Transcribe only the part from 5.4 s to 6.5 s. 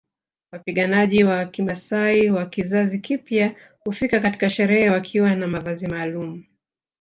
mavazi maalumu